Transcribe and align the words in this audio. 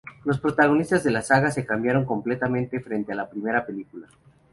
Los 0.25 0.39
protagonistas 0.39 1.03
de 1.03 1.11
la 1.11 1.21
saga 1.21 1.51
se 1.51 1.63
cambiaron 1.63 2.05
completamente 2.05 2.79
frente 2.79 3.11
a 3.11 3.15
la 3.15 3.29
primera 3.29 3.67
película. 3.67 4.07